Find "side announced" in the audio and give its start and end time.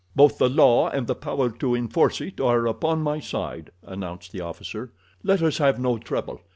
3.19-4.31